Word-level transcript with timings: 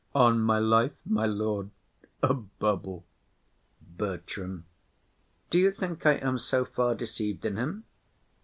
On 0.15 0.39
my 0.41 0.57
life, 0.57 0.93
my 1.05 1.27
lord, 1.27 1.69
a 2.23 2.33
bubble. 2.33 3.05
BERTRAM. 3.81 4.65
Do 5.51 5.59
you 5.59 5.71
think 5.71 6.07
I 6.07 6.13
am 6.13 6.39
so 6.39 6.65
far 6.65 6.95
deceived 6.95 7.45
in 7.45 7.57
him? 7.57 7.83